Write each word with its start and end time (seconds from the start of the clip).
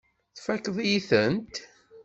Tfakkeḍ-iyi-tent. 0.37 1.55